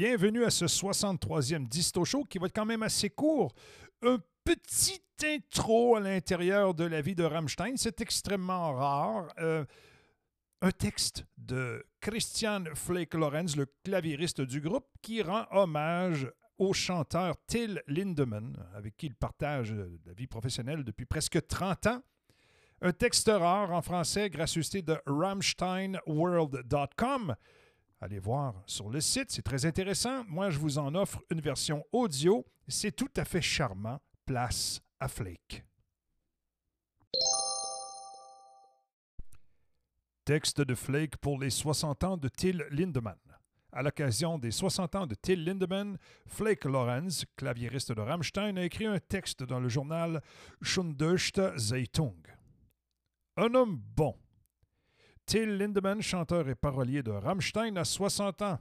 Bienvenue 0.00 0.44
à 0.44 0.50
ce 0.50 0.64
63e 0.64 1.68
Disto 1.68 2.04
Show 2.04 2.24
qui 2.24 2.38
va 2.38 2.46
être 2.46 2.54
quand 2.54 2.64
même 2.64 2.82
assez 2.82 3.10
court. 3.10 3.52
Un 4.02 4.18
petit 4.44 5.02
intro 5.22 5.96
à 5.96 6.00
l'intérieur 6.00 6.74
de 6.74 6.84
la 6.84 7.02
vie 7.02 7.14
de 7.14 7.24
Rammstein, 7.24 7.76
c'est 7.76 8.00
extrêmement 8.00 8.72
rare. 8.72 9.28
Euh, 9.38 9.64
un 10.62 10.70
texte 10.70 11.26
de 11.36 11.84
Christian 12.00 12.64
Flake 12.74 13.14
Lorenz, 13.14 13.56
le 13.56 13.66
claviériste 13.84 14.40
du 14.40 14.60
groupe, 14.60 14.86
qui 15.02 15.22
rend 15.22 15.46
hommage 15.50 16.30
au 16.60 16.72
chanteur 16.72 17.34
Till 17.46 17.82
Lindemann, 17.88 18.56
avec 18.74 18.96
qui 18.96 19.06
il 19.06 19.16
partage 19.16 19.72
la 19.72 20.12
vie 20.12 20.28
professionnelle 20.28 20.84
depuis 20.84 21.06
presque 21.06 21.44
30 21.46 21.86
ans. 21.86 22.02
Un 22.82 22.92
texte 22.92 23.28
rare 23.28 23.72
en 23.72 23.82
français, 23.82 24.30
gracieuseté 24.30 24.82
de 24.82 24.96
RammsteinWorld.com. 25.06 27.34
Allez 28.02 28.18
voir 28.18 28.62
sur 28.66 28.88
le 28.90 29.00
site, 29.00 29.30
c'est 29.30 29.42
très 29.42 29.66
intéressant. 29.66 30.24
Moi, 30.28 30.50
je 30.50 30.58
vous 30.58 30.78
en 30.78 30.94
offre 30.94 31.22
une 31.30 31.40
version 31.40 31.84
audio. 31.92 32.46
C'est 32.68 32.94
tout 32.94 33.10
à 33.16 33.24
fait 33.24 33.42
charmant. 33.42 33.98
Place 34.26 34.80
à 35.00 35.08
Flake. 35.08 35.64
Texte 40.24 40.60
de 40.60 40.74
Flake 40.74 41.16
pour 41.16 41.38
les 41.38 41.50
60 41.50 42.04
ans 42.04 42.16
de 42.16 42.28
Till 42.28 42.64
Lindemann. 42.70 43.29
À 43.72 43.82
l'occasion 43.82 44.38
des 44.38 44.50
60 44.50 44.94
ans 44.96 45.06
de 45.06 45.14
Till 45.14 45.44
Lindemann, 45.44 45.96
Flake 46.26 46.64
Lorenz, 46.64 47.24
claviériste 47.36 47.92
de 47.92 48.00
Rammstein, 48.00 48.56
a 48.56 48.64
écrit 48.64 48.86
un 48.86 48.98
texte 48.98 49.44
dans 49.44 49.60
le 49.60 49.68
journal 49.68 50.20
Schundöchte 50.60 51.56
Zeitung. 51.56 52.16
Un 53.36 53.54
homme 53.54 53.80
bon, 53.94 54.16
Till 55.24 55.58
Lindemann, 55.58 56.02
chanteur 56.02 56.48
et 56.48 56.56
parolier 56.56 57.04
de 57.04 57.12
Rammstein, 57.12 57.76
a 57.76 57.84
60 57.84 58.42
ans. 58.42 58.58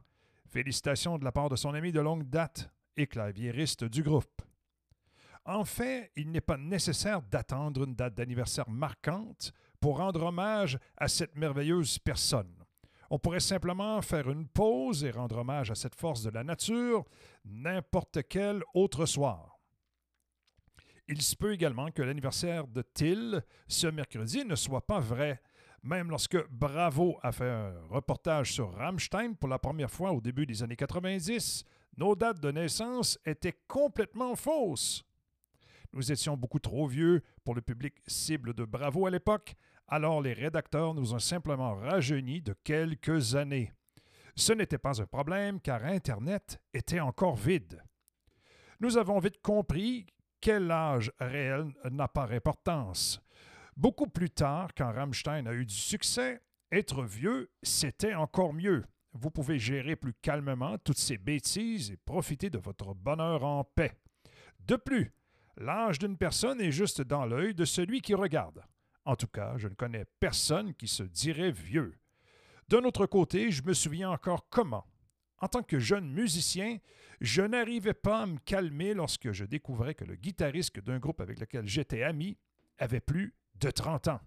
Félicitations 0.48 1.18
de 1.18 1.23
la 1.23 1.32
part 1.32 1.50
de 1.50 1.56
son 1.56 1.73
ami 1.73 1.92
de 1.92 2.00
longue 2.00 2.30
date 2.30 2.70
et 2.96 3.08
claviériste 3.08 3.86
du 3.86 4.04
groupe. 4.04 4.44
En 5.46 5.66
fait, 5.66 6.12
il 6.16 6.30
n'est 6.30 6.42
pas 6.42 6.58
nécessaire 6.58 7.23
d'attendre 7.23 7.86
une 7.86 7.96
date 7.96 8.14
d'anniversaire 8.14 8.70
marquante 8.70 9.52
pour 9.80 9.98
rendre 9.98 10.22
hommage 10.22 10.78
à 10.96 11.08
cette 11.08 11.36
merveilleuse 11.36 11.98
personne. 11.98 12.59
On 13.10 13.18
pourrait 13.18 13.40
simplement 13.40 14.02
faire 14.02 14.30
une 14.30 14.48
pause 14.48 15.04
et 15.04 15.12
rendre 15.12 15.38
hommage 15.38 15.72
à 15.72 15.76
cette 15.76 15.96
force 15.96 16.22
de 16.22 16.30
la 16.30 16.44
nature 16.44 17.06
n'importe 17.46 18.20
quel 18.30 18.64
autre 18.74 19.06
soir. 19.06 19.60
Il 21.08 21.24
se 21.24 21.36
peut 21.36 21.54
également 21.54 21.90
que 21.90 22.04
l'anniversaire 22.04 22.68
de 22.68 22.84
Till 22.84 23.44
ce 23.68 23.88
mercredi 23.88 24.46
ne 24.46 24.56
soit 24.56 24.86
pas 24.86 25.00
vrai, 25.00 25.42
même 25.82 26.12
lorsque 26.12 26.38
Bravo 26.50 27.18
a 27.24 27.32
fait 27.32 27.50
un 27.50 27.74
reportage 27.90 28.54
sur 28.54 28.72
Rammstein 28.74 29.34
pour 29.34 29.50
la 29.50 29.58
première 29.58 29.90
fois 29.90 30.12
au 30.12 30.22
début 30.22 30.46
des 30.46 30.62
années 30.62 30.76
90, 30.76 31.66
nos 31.98 32.16
dates 32.16 32.40
de 32.40 32.52
naissance 32.52 33.18
étaient 33.26 33.60
complètement 33.68 34.36
fausses. 34.36 35.04
Nous 35.94 36.12
étions 36.12 36.38
beaucoup 36.38 36.60
trop 36.60 36.86
vieux 36.86 37.23
pour 37.44 37.56
le 37.56 37.62
public 37.62 37.96
cible 38.06 38.54
de 38.54 38.64
Bravo 38.64 39.08
à 39.08 39.10
l'époque, 39.10 39.56
alors 39.90 40.22
les 40.22 40.34
rédacteurs 40.34 40.94
nous 40.94 41.14
ont 41.14 41.20
simplement 41.20 41.76
rajeunis 41.76 42.42
de 42.42 42.54
quelques 42.64 43.36
années. 43.36 43.73
Ce 44.36 44.54
n'était 44.54 44.78
pas 44.78 45.02
un 45.02 45.06
problème 45.06 45.59
car 45.59 45.84
Internet 45.84 46.62
était 46.73 47.00
encore 47.00 47.36
vide. 47.36 47.84
Nous 48.80 48.98
avons 48.98 49.20
vite 49.20 49.42
compris 49.42 50.06
quel 50.40 50.72
âge 50.72 51.12
réel 51.20 51.67
n'a 51.92 52.08
pas 52.08 52.28
d'importance. 52.28 53.22
Beaucoup 53.76 54.08
plus 54.08 54.30
tard, 54.30 54.70
quand 54.76 54.92
Rammstein 54.92 55.48
a 55.48 55.54
eu 55.54 55.66
du 55.66 55.76
succès, 55.76 56.42
être 56.72 57.04
vieux, 57.04 57.50
c'était 57.64 58.14
encore 58.14 58.54
mieux. 58.54 58.86
Vous 59.14 59.32
pouvez 59.32 59.58
gérer 59.58 59.95
plus 59.95 60.14
calmement 60.14 60.77
toutes 60.77 61.00
ces 61.00 61.17
bêtises 61.17 61.92
et 61.92 61.98
profiter 61.98 62.50
de 62.50 62.60
votre 62.60 62.94
bonheur 62.94 63.44
en 63.44 63.64
paix. 63.64 63.98
De 64.60 64.76
plus, 64.76 65.11
l'âge 65.58 65.98
d'une 65.98 66.17
personne 66.17 66.61
est 66.61 66.71
juste 66.71 67.02
dans 67.02 67.26
l'œil 67.26 67.56
de 67.56 67.66
celui 67.66 68.02
qui 68.02 68.14
regarde. 68.14 68.61
En 69.09 69.15
tout 69.15 69.25
cas, 69.25 69.58
je 69.58 69.67
ne 69.67 69.73
connais 69.73 70.05
personne 70.20 70.75
qui 70.75 70.87
se 70.87 71.02
dirait 71.02 71.52
vieux. 71.52 71.97
D'un 72.67 72.83
autre 72.83 73.08
côté, 73.08 73.49
je 73.49 73.64
me 73.64 73.73
souviens 73.73 74.11
encore 74.11 74.47
comment. 74.49 74.86
En 75.39 75.47
tant 75.47 75.64
que 75.64 75.80
jeune 75.80 76.11
musicien, 76.11 76.77
je 77.20 77.42
n'arrivais 77.42 77.95
pas 77.95 78.21
à 78.21 78.25
me 78.27 78.37
calmer 78.37 78.93
lorsque 78.93 79.31
je 79.31 79.45
découvrais 79.45 79.95
que 79.95 80.05
le 80.05 80.14
guitariste 80.14 80.80
d'un 80.81 80.99
groupe 80.99 81.21
avec 81.21 81.39
lequel 81.39 81.67
j'étais 81.67 82.03
ami 82.03 82.37
avait 82.77 82.99
plus 82.99 83.33
de 83.55 83.71
30 83.71 84.09
ans. 84.09 84.21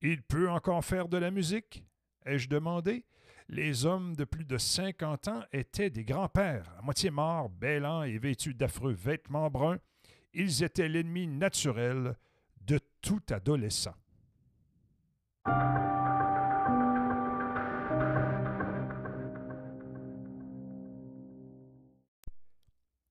Il 0.00 0.22
peut 0.24 0.50
encore 0.50 0.84
faire 0.84 1.06
de 1.06 1.18
la 1.18 1.30
musique? 1.30 1.84
Ai-je 2.26 2.48
demandé. 2.48 3.04
Les 3.48 3.86
hommes 3.86 4.16
de 4.16 4.24
plus 4.24 4.44
de 4.44 4.58
50 4.58 5.28
ans 5.28 5.44
étaient 5.52 5.88
des 5.88 6.04
grands-pères, 6.04 6.68
à 6.80 6.82
moitié 6.82 7.12
morts, 7.12 7.48
bêlants 7.48 8.02
et 8.02 8.18
vêtus 8.18 8.54
d'affreux 8.54 8.94
vêtements 8.94 9.50
bruns. 9.50 9.78
Ils 10.34 10.64
étaient 10.64 10.88
l'ennemi 10.88 11.28
naturel 11.28 12.16
de 12.66 12.78
tout 13.00 13.22
adolescent. 13.30 13.94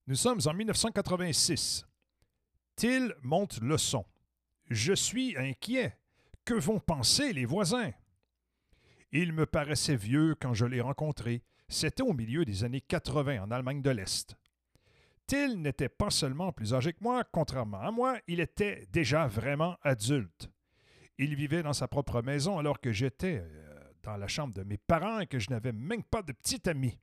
Nous 0.07 0.16
sommes 0.16 0.41
en 0.45 0.53
1986. 0.53 1.85
Till 2.75 3.13
monte 3.22 3.62
le 3.62 3.78
son. 3.78 4.06
Je 4.69 4.94
suis 4.94 5.38
inquiet. 5.38 5.97
Que 6.44 6.53
vont 6.56 6.79
penser 6.79 7.33
les 7.33 7.45
voisins? 7.45 7.91
Il 9.12 9.31
me 9.31 9.45
paraissait 9.45 9.95
vieux 9.95 10.35
quand 10.35 10.53
je 10.53 10.66
l'ai 10.66 10.81
rencontré. 10.81 11.44
C'était 11.68 12.03
au 12.03 12.13
milieu 12.13 12.45
des 12.45 12.63
années 12.63 12.81
80 12.81 13.44
en 13.44 13.51
Allemagne 13.51 13.81
de 13.81 13.89
l'Est. 13.89 14.35
Till 15.31 15.62
n'était 15.62 15.88
pas 15.88 16.09
seulement 16.09 16.52
plus 16.52 16.74
âgé 16.74 16.92
que 16.92 17.02
moi, 17.02 17.24
contrairement 17.24 17.80
à 17.80 17.90
moi, 17.90 18.19
il 18.28 18.42
était 18.42 18.86
déjà 18.92 19.28
vraiment 19.28 19.78
adulte. 19.81 20.50
Il 21.18 21.38
vivait 21.38 21.64
dans 21.64 21.72
sa 21.72 21.88
propre 21.88 22.22
maison 22.22 22.58
alors 22.59 22.81
que 22.81 22.92
j'étais 22.92 23.42
euh, 23.42 23.80
dans 24.03 24.18
la 24.18 24.28
chambre 24.28 24.53
de 24.53 24.64
mes 24.64 24.75
parents 24.75 25.22
et 25.22 25.28
que 25.28 25.40
je 25.40 25.50
n'avais 25.50 25.72
même 25.72 26.03
pas 26.03 26.22
de 26.22 26.34
petit 26.34 26.68
ami. 26.69 27.00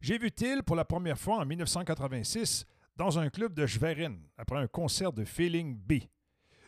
J'ai 0.00 0.16
vu 0.16 0.32
Till 0.32 0.62
pour 0.62 0.74
la 0.74 0.86
première 0.86 1.18
fois 1.18 1.36
en 1.36 1.44
1986 1.44 2.64
dans 2.96 3.18
un 3.18 3.28
club 3.28 3.52
de 3.52 3.66
Schwerin 3.66 4.16
après 4.38 4.56
un 4.56 4.66
concert 4.66 5.12
de 5.12 5.26
Feeling 5.26 5.76
B. 5.76 6.04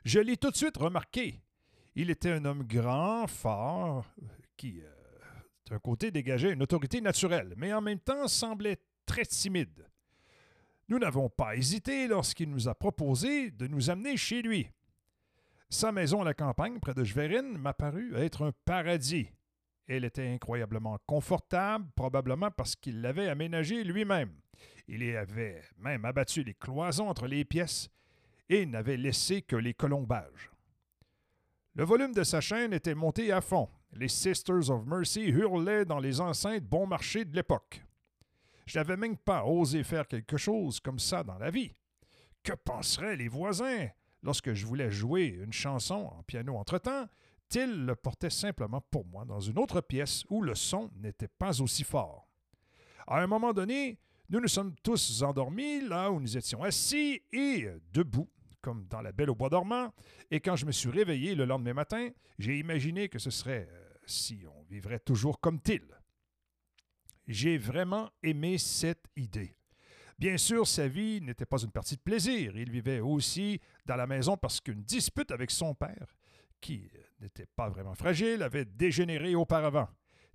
Je 0.04 0.20
l'ai 0.20 0.36
tout 0.36 0.50
de 0.50 0.56
suite 0.56 0.76
remarqué. 0.76 1.40
Il 1.94 2.10
était 2.10 2.32
un 2.32 2.44
homme 2.44 2.64
grand, 2.64 3.26
fort, 3.26 4.04
qui, 4.58 4.78
euh, 4.82 4.90
d'un 5.70 5.78
côté, 5.78 6.10
dégageait 6.10 6.52
une 6.52 6.62
autorité 6.62 7.00
naturelle, 7.00 7.54
mais 7.56 7.72
en 7.72 7.80
même 7.80 8.00
temps 8.00 8.28
semblait 8.28 8.78
très 9.06 9.24
timide. 9.24 9.86
Nous 10.88 10.98
n'avons 10.98 11.28
pas 11.28 11.56
hésité 11.56 12.06
lorsqu'il 12.06 12.50
nous 12.50 12.68
a 12.68 12.74
proposé 12.74 13.50
de 13.50 13.66
nous 13.66 13.90
amener 13.90 14.16
chez 14.16 14.42
lui. 14.42 14.70
Sa 15.68 15.90
maison 15.90 16.22
à 16.22 16.24
la 16.24 16.34
campagne, 16.34 16.78
près 16.78 16.94
de 16.94 17.02
Schwerin, 17.02 17.58
m'apparut 17.58 18.14
être 18.16 18.44
un 18.46 18.52
paradis. 18.64 19.28
Elle 19.88 20.04
était 20.04 20.28
incroyablement 20.28 20.98
confortable, 21.06 21.86
probablement 21.96 22.50
parce 22.50 22.76
qu'il 22.76 23.00
l'avait 23.00 23.28
aménagée 23.28 23.82
lui-même. 23.82 24.32
Il 24.88 25.02
y 25.02 25.16
avait 25.16 25.62
même 25.78 26.04
abattu 26.04 26.44
les 26.44 26.54
cloisons 26.54 27.08
entre 27.08 27.26
les 27.26 27.44
pièces 27.44 27.88
et 28.48 28.66
n'avait 28.66 28.96
laissé 28.96 29.42
que 29.42 29.56
les 29.56 29.74
colombages. 29.74 30.50
Le 31.74 31.84
volume 31.84 32.12
de 32.12 32.22
sa 32.22 32.40
chaîne 32.40 32.72
était 32.72 32.94
monté 32.94 33.32
à 33.32 33.40
fond. 33.40 33.68
Les 33.92 34.08
Sisters 34.08 34.70
of 34.70 34.86
Mercy 34.86 35.24
hurlaient 35.24 35.84
dans 35.84 35.98
les 35.98 36.20
enceintes 36.20 36.64
bon 36.64 36.86
marché 36.86 37.24
de 37.24 37.34
l'époque. 37.34 37.82
Je 38.66 38.78
n'avais 38.78 38.96
même 38.96 39.16
pas 39.16 39.44
osé 39.44 39.84
faire 39.84 40.08
quelque 40.08 40.36
chose 40.36 40.80
comme 40.80 40.98
ça 40.98 41.22
dans 41.22 41.38
la 41.38 41.50
vie. 41.50 41.72
Que 42.42 42.52
penseraient 42.52 43.16
les 43.16 43.28
voisins 43.28 43.88
lorsque 44.22 44.52
je 44.52 44.66
voulais 44.66 44.90
jouer 44.90 45.38
une 45.42 45.52
chanson 45.52 46.10
en 46.18 46.22
piano 46.24 46.56
entre-temps? 46.56 47.06
Till 47.48 47.86
le 47.86 47.94
portait 47.94 48.30
simplement 48.30 48.80
pour 48.90 49.06
moi 49.06 49.24
dans 49.24 49.38
une 49.38 49.58
autre 49.58 49.80
pièce 49.80 50.24
où 50.30 50.42
le 50.42 50.56
son 50.56 50.90
n'était 50.96 51.28
pas 51.28 51.60
aussi 51.60 51.84
fort. 51.84 52.28
À 53.06 53.20
un 53.20 53.28
moment 53.28 53.52
donné, 53.52 54.00
nous 54.30 54.40
nous 54.40 54.48
sommes 54.48 54.74
tous 54.82 55.22
endormis 55.22 55.80
là 55.80 56.10
où 56.10 56.18
nous 56.18 56.36
étions 56.36 56.64
assis 56.64 57.22
et 57.32 57.68
debout, 57.92 58.28
comme 58.60 58.88
dans 58.88 59.00
la 59.00 59.12
Belle 59.12 59.30
au 59.30 59.36
bois 59.36 59.48
dormant, 59.48 59.92
et 60.32 60.40
quand 60.40 60.56
je 60.56 60.66
me 60.66 60.72
suis 60.72 60.90
réveillé 60.90 61.36
le 61.36 61.44
lendemain 61.44 61.74
matin, 61.74 62.08
j'ai 62.40 62.58
imaginé 62.58 63.08
que 63.08 63.20
ce 63.20 63.30
serait 63.30 63.68
euh, 63.70 63.94
si 64.06 64.44
on 64.48 64.64
vivrait 64.64 64.98
toujours 64.98 65.38
comme 65.38 65.60
Till. 65.60 65.86
J'ai 67.26 67.58
vraiment 67.58 68.10
aimé 68.22 68.58
cette 68.58 69.06
idée. 69.16 69.56
Bien 70.18 70.38
sûr, 70.38 70.66
sa 70.66 70.88
vie 70.88 71.20
n'était 71.20 71.44
pas 71.44 71.62
une 71.62 71.70
partie 71.70 71.96
de 71.96 72.00
plaisir. 72.00 72.56
Il 72.56 72.70
vivait 72.70 73.00
aussi 73.00 73.60
dans 73.84 73.96
la 73.96 74.06
maison 74.06 74.36
parce 74.36 74.60
qu'une 74.60 74.82
dispute 74.82 75.30
avec 75.30 75.50
son 75.50 75.74
père, 75.74 76.16
qui 76.60 76.90
euh, 76.94 77.00
n'était 77.20 77.46
pas 77.46 77.68
vraiment 77.68 77.94
fragile, 77.94 78.42
avait 78.42 78.64
dégénéré 78.64 79.34
auparavant. 79.34 79.88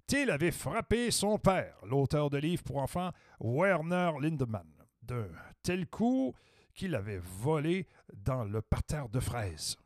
Till 0.06 0.30
avait 0.30 0.52
frappé 0.52 1.10
son 1.10 1.40
père, 1.40 1.76
l'auteur 1.84 2.30
de 2.30 2.38
livres 2.38 2.64
pour 2.64 2.78
enfants 2.78 3.12
Werner 3.40 4.12
Lindemann, 4.20 4.70
d'un 5.02 5.30
tel 5.64 5.88
coup 5.88 6.34
qu'il 6.76 6.96
avait 6.96 7.22
volées 7.24 7.88
dans 8.14 8.44
le 8.44 8.62
parterre 8.62 9.10
de 9.10 9.20
fraises. 9.20 9.78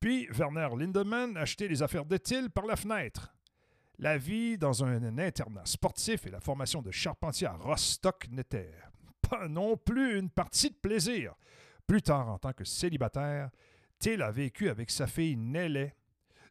Puis 0.00 0.28
Werner 0.30 0.68
Lindemann 0.76 1.36
achetait 1.36 1.68
les 1.68 1.82
affaires 1.82 2.04
de 2.04 2.16
Till 2.16 2.50
par 2.50 2.66
la 2.66 2.76
fenêtre. 2.76 3.34
La 4.00 4.16
vie 4.16 4.56
dans 4.58 4.84
un 4.84 5.18
internat 5.18 5.64
sportif 5.64 6.24
et 6.26 6.30
la 6.30 6.40
formation 6.40 6.82
de 6.82 6.92
charpentier 6.92 7.48
à 7.48 7.54
Rostock 7.54 8.28
n'étaient 8.30 8.72
pas 9.28 9.48
non 9.48 9.76
plus 9.76 10.18
une 10.18 10.30
partie 10.30 10.70
de 10.70 10.76
plaisir. 10.76 11.34
Plus 11.84 12.02
tard, 12.02 12.28
en 12.28 12.38
tant 12.38 12.52
que 12.52 12.64
célibataire, 12.64 13.50
Till 13.98 14.22
a 14.22 14.30
vécu 14.30 14.68
avec 14.68 14.90
sa 14.90 15.08
fille 15.08 15.36
Nelly, 15.36 15.90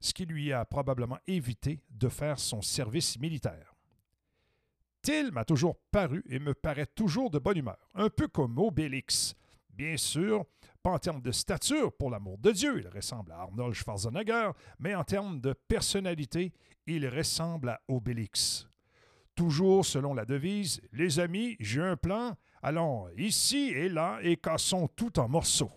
ce 0.01 0.13
qui 0.13 0.25
lui 0.25 0.51
a 0.51 0.65
probablement 0.65 1.19
évité 1.25 1.79
de 1.89 2.09
faire 2.09 2.37
son 2.37 2.61
service 2.61 3.17
militaire. 3.17 3.73
Till 5.01 5.31
m'a 5.31 5.45
toujours 5.45 5.77
paru 5.91 6.25
et 6.27 6.39
me 6.39 6.53
paraît 6.53 6.85
toujours 6.85 7.29
de 7.29 7.39
bonne 7.39 7.59
humeur, 7.59 7.77
un 7.93 8.09
peu 8.09 8.27
comme 8.27 8.57
Obélix. 8.57 9.35
Bien 9.77 9.95
sûr, 9.95 10.43
pas 10.81 10.89
en 10.89 10.97
termes 10.97 11.21
de 11.21 11.31
stature, 11.31 11.93
pour 11.93 12.09
l'amour 12.09 12.39
de 12.39 12.51
Dieu, 12.51 12.79
il 12.79 12.87
ressemble 12.87 13.31
à 13.31 13.41
Arnold 13.41 13.75
Schwarzenegger, 13.75 14.49
mais 14.79 14.95
en 14.95 15.03
termes 15.03 15.39
de 15.39 15.53
personnalité, 15.53 16.51
il 16.87 17.07
ressemble 17.07 17.69
à 17.69 17.81
Obélix. 17.87 18.67
Toujours 19.35 19.85
selon 19.85 20.15
la 20.15 20.25
devise 20.25 20.81
Les 20.93 21.19
amis, 21.19 21.57
j'ai 21.59 21.83
un 21.83 21.95
plan, 21.95 22.35
allons 22.63 23.07
ici 23.17 23.69
et 23.69 23.87
là 23.87 24.17
et 24.23 24.35
cassons 24.35 24.87
tout 24.87 25.19
en 25.19 25.29
morceaux. 25.29 25.76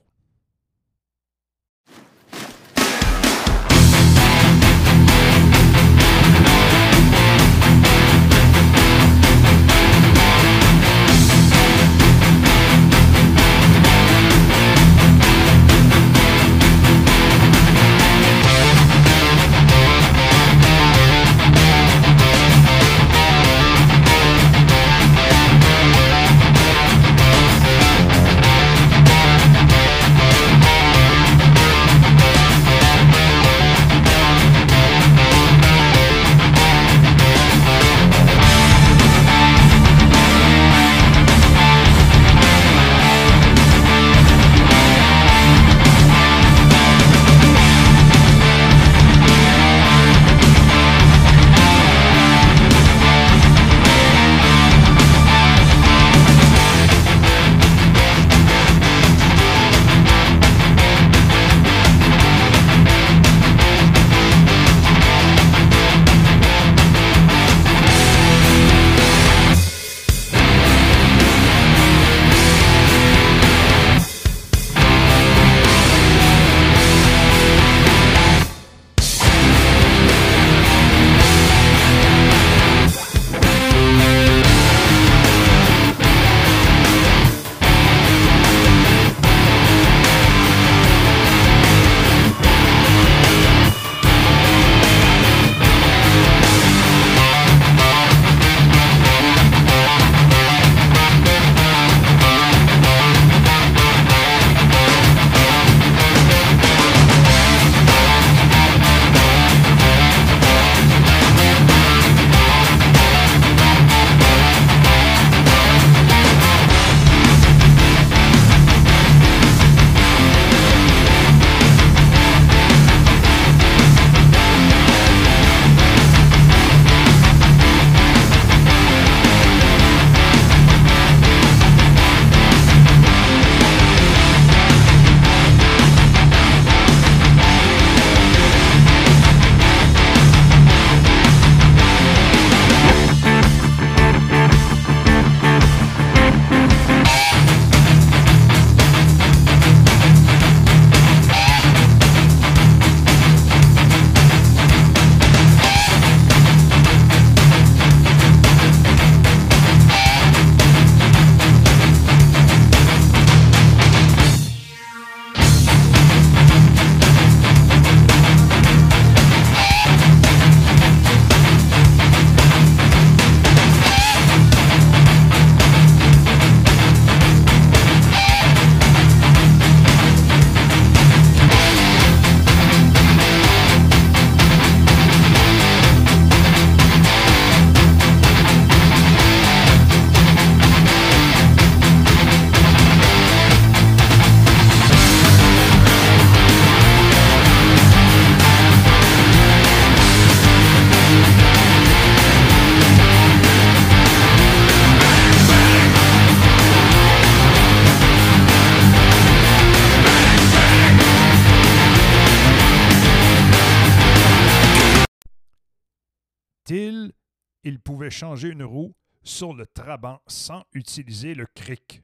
Il 217.71 217.79
pouvait 217.79 218.11
changer 218.11 218.49
une 218.49 218.65
roue 218.65 218.97
sur 219.23 219.55
le 219.55 219.65
Trabant 219.65 220.21
sans 220.27 220.65
utiliser 220.73 221.35
le 221.35 221.47
cric. 221.47 222.03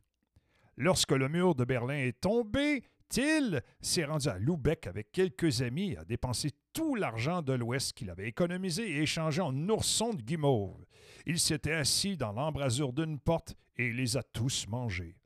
Lorsque 0.76 1.10
le 1.10 1.28
mur 1.28 1.56
de 1.56 1.64
Berlin 1.64 1.96
est 1.96 2.20
tombé, 2.20 2.84
Till 3.08 3.62
s'est 3.80 4.04
rendu 4.04 4.28
à 4.28 4.38
Lubeck 4.38 4.86
avec 4.86 5.10
quelques 5.10 5.62
amis 5.62 5.92
et 5.92 5.96
a 5.96 6.04
dépensé 6.04 6.50
tout 6.72 6.94
l'argent 6.94 7.42
de 7.42 7.52
l'Ouest 7.52 7.94
qu'il 7.94 8.10
avait 8.10 8.28
économisé 8.28 8.88
et 8.88 9.02
échangé 9.02 9.40
en 9.40 9.68
oursons 9.68 10.14
de 10.14 10.22
guimauve. 10.22 10.84
Il 11.24 11.40
s'était 11.40 11.72
assis 11.72 12.16
dans 12.16 12.32
l'embrasure 12.32 12.92
d'une 12.92 13.18
porte 13.18 13.56
et 13.76 13.92
les 13.92 14.16
a 14.16 14.22
tous 14.22 14.68
mangés. 14.68 15.16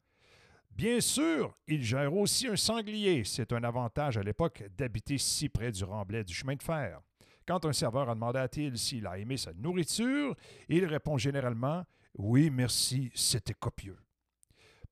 Bien 0.70 1.02
sûr, 1.02 1.54
il 1.66 1.82
gère 1.82 2.14
aussi 2.14 2.46
un 2.46 2.56
sanglier. 2.56 3.24
C'est 3.24 3.52
un 3.52 3.62
avantage 3.62 4.16
à 4.16 4.22
l'époque 4.22 4.64
d'habiter 4.78 5.18
si 5.18 5.50
près 5.50 5.70
du 5.70 5.84
remblai 5.84 6.24
du 6.24 6.32
chemin 6.32 6.54
de 6.54 6.62
fer. 6.62 7.02
Quand 7.50 7.64
un 7.64 7.72
serveur 7.72 8.08
a 8.08 8.14
demandé 8.14 8.38
à 8.38 8.46
Till 8.46 8.78
s'il 8.78 9.08
a 9.08 9.18
aimé 9.18 9.36
sa 9.36 9.52
nourriture, 9.52 10.36
il 10.68 10.84
répond 10.84 11.18
généralement 11.18 11.84
Oui, 12.14 12.48
merci, 12.48 13.10
c'était 13.12 13.54
copieux. 13.54 13.98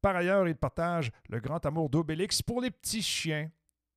Par 0.01 0.17
ailleurs, 0.17 0.49
il 0.49 0.57
partage 0.57 1.13
le 1.29 1.39
grand 1.39 1.65
amour 1.65 1.89
d'Obélix 1.89 2.43
pour 2.43 2.61
les 2.61 2.73
petits 2.73 3.01
chiens. 3.01 3.49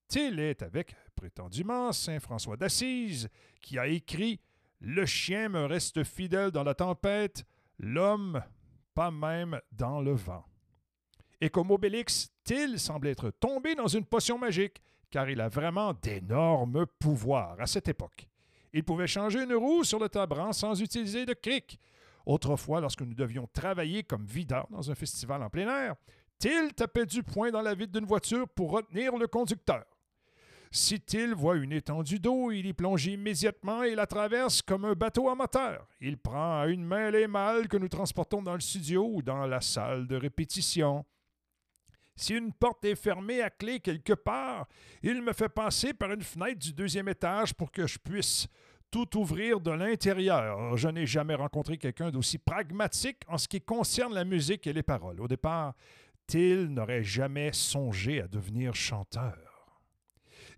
Till 0.08 0.39
est 0.39 0.62
avec, 0.62 0.94
prétendument, 1.15 1.91
Saint 1.91 2.20
François 2.20 2.56
d'Assise, 2.56 3.30
qui 3.63 3.80
a 3.80 3.88
écrit 3.88 4.39
Le 4.80 5.08
chien 5.08 5.50
me 5.50 5.65
reste 5.65 6.03
fidèle 6.03 6.51
dans 6.51 6.63
la 6.63 6.75
tempête, 6.75 7.44
l'homme 7.80 8.44
pas 8.94 9.10
même 9.10 9.60
dans 9.72 10.01
le 10.01 10.13
vent. 10.13 10.46
Et 11.39 11.50
comme 11.50 11.72
Obélix, 11.72 12.32
Till 12.44 12.80
semble 12.80 13.08
être 13.08 13.32
tombé 13.32 13.74
dans 13.74 13.88
une 13.88 14.06
potion 14.06 14.38
magique, 14.38 14.84
car 15.10 15.32
il 15.32 15.41
a 15.41 15.50
vraiment 15.50 15.96
d'énormes 15.96 16.86
pouvoirs 17.00 17.60
à 17.60 17.65
cette 17.65 17.88
époque. 17.88 18.27
Il 18.74 18.84
pouvait 18.84 19.08
changer 19.08 19.44
une 19.44 19.54
roue 19.54 19.84
sur 19.84 20.00
le 20.00 20.10
tabran 20.10 20.54
sans 20.54 20.82
utiliser 20.82 21.25
de 21.25 21.34
cric. 21.34 21.80
Autrefois, 22.25 22.82
lorsque 22.82 23.01
nous 23.01 23.13
devions 23.13 23.48
travailler 23.51 24.04
comme 24.04 24.25
videurs 24.25 24.68
dans 24.70 24.90
un 24.90 24.96
festival 24.96 25.42
en 25.44 25.50
plein 25.50 25.68
air, 25.68 25.96
Till 26.40 26.74
tapait 26.75 27.06
du 27.06 27.22
poing 27.22 27.51
dans 27.51 27.62
la 27.62 27.75
vitre 27.75 27.92
d'une 27.92 28.06
voiture 28.06 28.48
pour 28.50 28.72
retenir 28.72 29.16
le 29.16 29.28
conducteur. 29.28 29.84
Si 30.72 31.01
Till 31.01 31.36
voit 31.36 31.58
une 31.58 31.74
étendue 31.74 32.18
d'eau, 32.18 32.50
il 32.50 32.66
y 32.66 32.74
plonge 32.74 33.06
immédiatement 33.06 33.84
et 33.84 33.94
la 33.94 34.08
traverse 34.08 34.62
comme 34.62 34.86
un 34.86 34.94
bateau 34.94 35.28
à 35.28 35.36
moteur. 35.36 35.86
Il 36.00 36.18
prend 36.18 36.62
à 36.62 36.68
une 36.68 36.86
main 36.86 37.12
les 37.12 37.28
mâles 37.28 37.68
que 37.68 37.75
nous 37.75 37.90
transportons 37.90 38.42
dans 38.42 38.54
le 38.54 38.62
studio 38.62 39.08
ou 39.13 39.22
dans 39.22 39.46
la 39.46 39.60
salle 39.60 40.08
de 40.08 40.16
répétition. 40.16 41.06
Si 42.22 42.36
une 42.36 42.54
porte 42.54 42.86
est 42.86 42.94
fermée 42.94 43.42
à 43.42 43.50
clé 43.50 43.80
quelque 43.80 44.13
part, 44.13 44.68
il 45.01 45.24
me 45.24 45.34
fait 45.34 45.50
passer 45.50 45.92
par 45.92 46.12
une 46.12 46.22
fenêtre 46.22 46.60
du 46.60 46.72
deuxième 46.72 47.08
étage 47.08 47.51
pour 47.51 47.72
que 47.72 47.88
je 47.88 47.98
puisse 47.98 48.48
tout 48.92 49.18
ouvrir 49.18 49.60
de 49.60 49.72
l'intérieur. 49.72 50.78
Je 50.78 50.88
n'ai 50.90 51.08
jamais 51.08 51.34
rencontré 51.34 51.80
quelqu'un 51.80 52.12
d'aussi 52.12 52.38
pragmatique 52.38 53.24
en 53.28 53.40
ce 53.40 53.48
qui 53.48 53.60
concerne 53.60 54.13
la 54.13 54.24
musique 54.24 54.68
et 54.68 54.74
les 54.74 54.84
paroles. 54.84 55.20
Au 55.20 55.28
départ, 55.28 55.74
Till 56.28 56.68
n'aurait 56.68 57.04
jamais 57.04 57.54
songé 57.54 58.22
à 58.22 58.28
devenir 58.28 58.75
chanteur. 58.75 59.82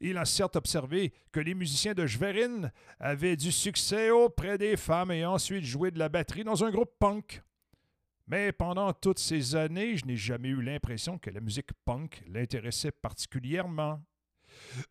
Il 0.01 0.17
a 0.17 0.25
certes 0.25 0.57
observé 0.57 1.13
que 1.31 1.39
les 1.39 1.53
musiciens 1.53 1.93
de 1.93 2.05
Schwerin 2.05 2.71
avaient 2.99 3.37
du 3.37 3.53
succès 3.53 4.09
auprès 4.09 4.57
des 4.57 4.75
femmes 4.75 5.11
et 5.11 5.25
ensuite 5.25 5.63
joué 5.63 5.91
de 5.91 5.99
la 5.99 6.09
batterie 6.09 6.43
dans 6.43 6.65
un 6.65 6.71
groupe 6.71 6.91
punk. 6.99 7.41
Mais 8.27 8.51
pendant 8.51 8.93
toutes 8.93 9.19
ces 9.19 9.55
années, 9.55 9.97
je 9.97 10.05
n'ai 10.05 10.15
jamais 10.15 10.49
eu 10.49 10.61
l'impression 10.61 11.17
que 11.17 11.29
la 11.29 11.41
musique 11.41 11.73
punk 11.85 12.23
l'intéressait 12.27 12.91
particulièrement. 12.91 14.01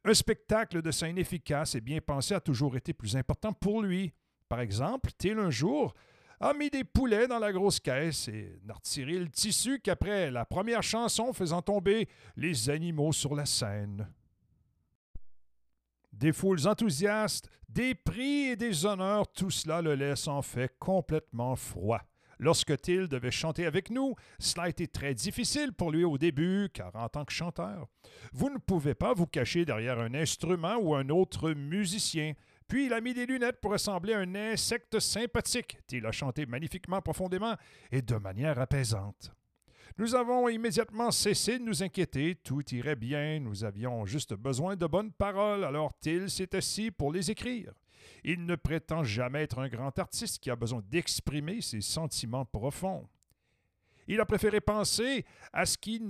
Un 0.05 0.15
spectacle 0.15 0.83
de 0.83 0.91
scène 0.91 1.19
efficace 1.19 1.75
et 1.75 1.81
bien 1.81 2.01
pensé 2.01 2.35
a 2.35 2.41
toujours 2.41 2.77
été 2.77 2.93
plus 2.93 3.17
important 3.17 3.53
pour 3.53 3.83
lui. 3.83 4.13
Par 4.49 4.61
exemple, 4.61 5.11
Till 5.17 5.39
un 5.39 5.51
jour 5.51 5.95
a 6.41 6.53
mis 6.53 6.69
des 6.69 6.85
poulets 6.85 7.29
dans 7.29 7.39
la 7.39 7.53
grosse 7.53 7.81
caisse 7.81 8.29
et 8.29 8.61
n'a 8.65 8.75
retiré 8.75 9.19
le 9.19 9.31
tissu 9.31 9.81
qu'après 9.81 10.31
la 10.31 10.45
première 10.45 10.83
chanson 10.83 11.33
faisant 11.33 11.63
tomber 11.63 12.09
les 12.37 12.69
animaux 12.69 13.13
sur 13.13 13.35
la 13.35 13.47
scène. 13.47 14.09
Des 16.13 16.33
foules 16.33 16.67
enthousiastes, 16.67 17.49
des 17.69 17.95
prix 17.95 18.51
et 18.51 18.57
des 18.57 18.85
honneurs, 18.85 19.33
tout 19.33 19.51
cela 19.51 19.81
le 19.81 19.95
laisse 19.95 20.29
en 20.29 20.43
fait 20.43 20.77
complètement 20.79 21.57
froid. 21.57 22.03
Lorsque 22.43 22.77
Till 22.81 23.07
devait 23.07 23.31
chanter 23.31 23.67
avec 23.67 23.89
nous, 23.89 24.17
cela 24.41 24.65
a 24.65 24.69
été 24.69 24.89
très 24.89 25.15
difficile 25.15 25.73
pour 25.73 25.93
lui 25.93 26.03
au 26.03 26.19
début, 26.19 26.71
car 26.75 26.91
en 26.97 27.09
tant 27.09 27.25
que 27.25 27.33
chanteur, 27.33 27.87
vous 28.33 28.51
ne 28.51 28.59
pouvez 28.59 28.95
pas 28.95 29.15
vous 29.15 29.29
cacher 29.29 29.65
derrière 29.65 30.01
un 30.01 30.13
instrument 30.13 30.75
ou 30.75 30.93
un 30.97 31.09
autre 31.09 31.53
musicien. 31.53 32.33
Puis 32.67 32.87
il 32.87 32.95
a 32.95 33.01
mis 33.01 33.15
des 33.15 33.27
lunettes 33.27 33.61
pour 33.61 33.71
ressembler 33.71 34.15
à 34.15 34.19
un 34.19 34.35
insecte 34.35 34.99
sympathique. 34.99 35.79
Till 35.87 36.05
a 36.05 36.11
chanté 36.11 36.45
magnifiquement 36.45 37.01
profondément 37.01 37.55
et 37.93 38.03
de 38.03 38.17
manière 38.17 38.59
apaisante. 38.59 39.31
Nous 39.97 40.17
avons 40.17 40.49
immédiatement 40.49 41.13
cessé 41.13 41.61
de 41.61 41.65
nous 41.65 41.85
inquiéter, 41.85 42.35
tout 42.35 42.65
irait 42.75 42.97
bien, 42.97 43.39
nous 43.39 43.63
avions 43.63 44.05
juste 44.05 44.35
besoin 44.35 44.75
de 44.75 44.87
bonnes 44.87 45.13
paroles, 45.13 45.63
alors 45.63 45.97
Till 46.01 46.29
s'est 46.29 46.57
assis 46.57 46.91
pour 46.91 47.13
les 47.13 47.31
écrire. 47.31 47.73
Il 48.25 48.45
ne 48.45 48.57
prétend 48.57 49.05
jamais 49.05 49.43
être 49.43 49.59
un 49.59 49.69
grand 49.69 49.99
artiste 49.99 50.39
qui 50.39 50.51
a 50.51 50.57
besoin 50.57 50.83
d'exprimer 50.89 51.61
ses 51.61 51.81
sentiments 51.81 52.45
profonds. 52.45 53.09
Il 54.09 54.21
a 54.21 54.27
préféré 54.27 54.61
penser 54.61 55.25
à 55.53 55.65
ce 55.65 55.79
qui 55.79 56.03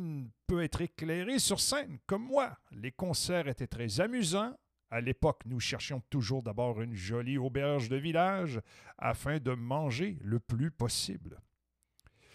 peut 0.46 0.62
être 0.62 0.80
éclairé 0.80 1.38
sur 1.38 1.60
scène, 1.60 1.98
comme 2.06 2.24
moi. 2.24 2.56
Les 2.70 2.92
concerts 2.92 3.48
étaient 3.48 3.66
très 3.66 4.00
amusants. 4.00 4.56
À 4.90 5.00
l'époque, 5.00 5.42
nous 5.46 5.60
cherchions 5.60 6.02
toujours 6.10 6.42
d'abord 6.42 6.80
une 6.82 6.94
jolie 6.94 7.38
auberge 7.38 7.88
de 7.88 7.96
village 7.96 8.60
afin 8.98 9.38
de 9.38 9.52
manger 9.52 10.18
le 10.22 10.38
plus 10.38 10.70
possible. 10.70 11.40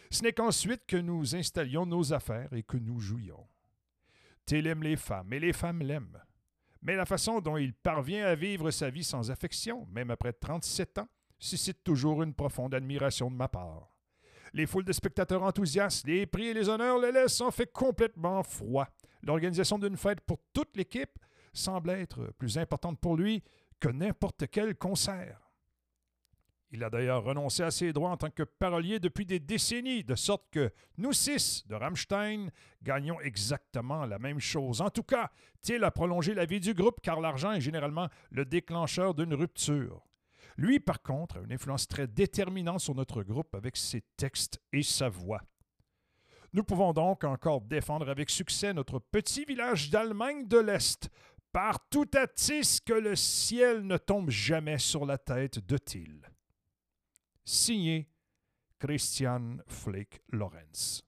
Ce 0.10 0.24
n'est 0.24 0.34
qu'ensuite 0.34 0.86
que 0.88 0.98
nous 0.98 1.36
installions 1.36 1.86
nos 1.86 2.14
affaires 2.14 2.54
et 2.54 2.64
que 2.64 2.78
nous 2.78 3.00
jouions. 3.00 3.48
Tel 4.46 4.68
aime 4.68 4.84
les 4.84 4.96
femmes 4.96 5.34
et 5.34 5.40
les 5.40 5.54
femmes 5.54 5.82
l'aiment 5.82 6.22
mais 6.82 6.96
la 6.96 7.06
façon 7.06 7.40
dont 7.40 7.58
il 7.58 7.74
parvient 7.74 8.26
à 8.26 8.36
vivre 8.36 8.72
sa 8.72 8.90
vie 8.90 9.04
sans 9.04 9.32
affection, 9.32 9.88
même 9.92 10.12
après 10.12 10.34
37 10.34 11.00
ans, 11.00 11.08
suscite 11.40 11.84
toujours 11.84 12.24
une 12.24 12.34
profonde 12.34 12.74
admiration 12.74 13.30
de 13.30 13.36
ma 13.36 13.48
part. 13.48 13.90
Les 14.54 14.66
foules 14.66 14.86
de 14.86 14.94
spectateurs 14.94 15.44
enthousiastes, 15.44 16.08
les 16.08 16.26
prix 16.26 16.48
et 16.48 16.54
les 16.54 16.70
honneurs 16.70 17.00
le 17.00 17.12
laissent 17.12 17.42
en 17.42 17.52
fait 17.52 17.72
complètement 17.72 18.44
froid. 18.44 18.88
L'organisation 19.24 19.78
d'une 19.78 19.98
fête 19.98 20.22
pour 20.22 20.40
toute 20.54 20.76
l'équipe 20.78 21.20
semble 21.54 21.90
être 21.90 22.32
plus 22.38 22.58
importante 22.58 23.00
pour 23.00 23.18
lui 23.18 23.44
que 23.80 23.90
n'importe 23.90 24.46
quel 24.50 24.76
concert. 24.76 25.47
Il 26.72 26.84
a 26.84 26.90
d'ailleurs 26.90 27.24
renoncé 27.24 27.64
à 27.64 27.72
ses 27.72 27.94
droits 27.94 28.10
en 28.10 28.18
tant 28.18 28.30
que 28.30 28.44
parolier 28.44 29.00
depuis 29.00 29.26
des 29.26 29.40
décennies, 29.40 30.04
de 30.04 30.16
sorte 30.16 30.50
que 30.52 30.70
nous 30.98 31.14
six 31.14 31.66
de 31.66 31.76
Rammstein 31.76 32.50
gagnons 32.84 33.22
exactement 33.22 34.06
la 34.06 34.20
même 34.20 34.40
chose. 34.40 34.82
En 34.82 34.90
tout 34.90 35.04
cas, 35.04 35.32
Till 35.62 35.84
a 35.86 35.92
prolongé 35.92 36.34
la 36.34 36.46
vie 36.46 36.60
du 36.60 36.74
groupe 36.74 37.00
car 37.02 37.22
l'argent 37.22 37.54
est 37.54 37.62
généralement 37.62 38.10
le 38.32 38.44
déclencheur 38.44 39.14
d'une 39.14 39.34
rupture. 39.34 40.06
Lui, 40.58 40.80
par 40.80 41.02
contre, 41.02 41.38
a 41.38 41.42
une 41.42 41.54
influence 41.54 41.88
très 41.88 42.08
déterminante 42.08 42.82
sur 42.82 42.96
notre 42.96 43.24
groupe 43.24 43.56
avec 43.56 43.78
ses 43.78 44.04
textes 44.18 44.60
et 44.74 44.84
sa 44.84 45.08
voix. 45.08 45.42
Nous 46.52 46.64
pouvons 46.64 46.92
donc 46.92 47.24
encore 47.24 47.62
défendre 47.62 48.10
avec 48.10 48.30
succès 48.30 48.74
notre 48.74 49.00
petit 49.00 49.46
village 49.46 49.90
d'Allemagne 49.90 50.48
de 50.48 50.58
l'Est, 50.58 51.10
partout 51.54 52.10
à 52.14 52.28
Tis 52.28 52.80
que 52.86 52.94
le 52.94 53.16
ciel 53.16 53.84
ne 53.86 53.98
tombe 53.98 54.30
jamais 54.30 54.80
sur 54.80 55.06
la 55.06 55.18
tête 55.18 55.60
de 55.66 55.78
Till 55.78 56.28
signé 57.48 58.08
Christian 58.78 59.62
Flick 59.68 60.22
Lorenz. 60.34 61.07